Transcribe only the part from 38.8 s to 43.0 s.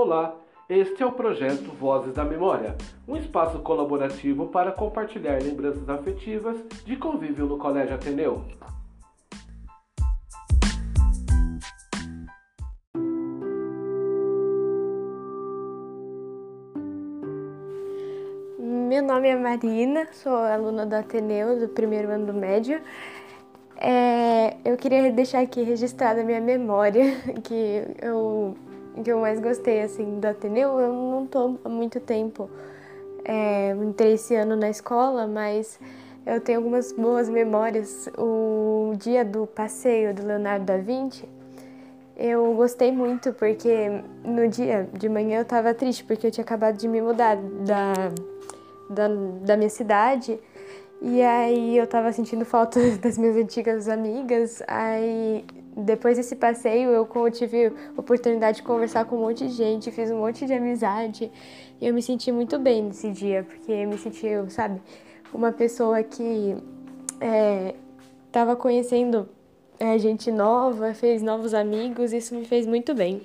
dia do passeio do Leonardo da Vinci, eu gostei